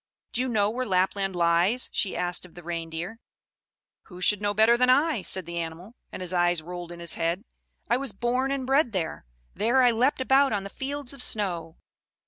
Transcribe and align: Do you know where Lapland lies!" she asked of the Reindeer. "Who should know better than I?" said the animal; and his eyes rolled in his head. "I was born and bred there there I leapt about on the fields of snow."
Do 0.33 0.41
you 0.41 0.47
know 0.47 0.71
where 0.71 0.83
Lapland 0.87 1.35
lies!" 1.35 1.91
she 1.93 2.17
asked 2.17 2.43
of 2.43 2.55
the 2.55 2.63
Reindeer. 2.63 3.19
"Who 4.05 4.19
should 4.19 4.41
know 4.41 4.55
better 4.55 4.75
than 4.75 4.89
I?" 4.89 5.21
said 5.21 5.45
the 5.45 5.59
animal; 5.59 5.93
and 6.11 6.23
his 6.23 6.33
eyes 6.33 6.63
rolled 6.63 6.91
in 6.91 6.99
his 6.99 7.13
head. 7.13 7.43
"I 7.87 7.97
was 7.97 8.11
born 8.11 8.51
and 8.51 8.65
bred 8.65 8.93
there 8.93 9.25
there 9.53 9.83
I 9.83 9.91
leapt 9.91 10.19
about 10.19 10.53
on 10.53 10.63
the 10.63 10.71
fields 10.71 11.13
of 11.13 11.21
snow." 11.21 11.77